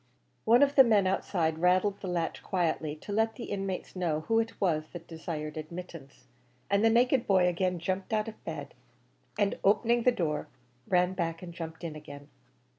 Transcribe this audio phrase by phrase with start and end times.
[0.45, 4.39] One of the men outside rattled the latch quietly, to let the inmates know who
[4.39, 6.25] it was that desired admittance;
[6.71, 8.73] and the naked boy again jumped out of bed,
[9.37, 10.47] and opening the door,
[10.87, 12.29] ran back and jumped in again.